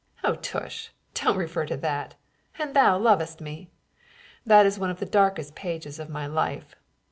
"Oh 0.23 0.33
tush! 0.33 0.89
don't 1.13 1.37
refer 1.37 1.67
to 1.67 1.77
that, 1.77 2.15
an 2.57 2.73
thou 2.73 2.97
lovest 2.97 3.39
me! 3.39 3.69
That 4.43 4.65
is 4.65 4.79
one 4.79 4.89
of 4.89 4.99
the 4.99 5.05
darkest 5.05 5.53
pages 5.53 5.99
of 5.99 6.09
my 6.09 6.25
life. 6.25 6.75